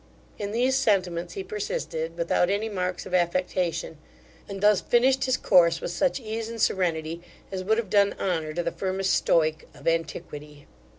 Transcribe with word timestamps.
In 0.39 0.49
these 0.51 0.75
sentiments 0.75 1.35
he 1.35 1.43
persisted, 1.43 2.17
without 2.17 2.49
any 2.49 2.69
marks 2.69 3.05
of 3.05 3.13
affectation, 3.13 3.99
and 4.49 4.59
thus 4.59 4.81
finished 4.81 5.25
his 5.25 5.37
course 5.37 5.79
with 5.79 5.91
such 5.91 6.17
case 6.17 6.49
and 6.49 6.59
serenity, 6.59 7.21
as 7.51 7.63
would 7.63 7.77
have 7.77 7.91
done 7.91 8.15
honour 8.19 8.51
to 8.53 8.63
the 8.63 8.71
firmest 8.71 9.13
Stoic 9.13 9.67
of 9.75 9.87
antiquity. 9.87 10.65